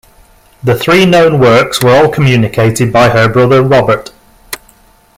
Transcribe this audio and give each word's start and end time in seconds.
The 0.63 0.73
three 0.75 1.05
known 1.05 1.39
works 1.39 1.83
were 1.83 1.91
all 1.91 2.09
communicated 2.09 2.91
by 2.91 3.09
her 3.09 3.29
brother 3.29 3.61
Robert. 3.61 4.11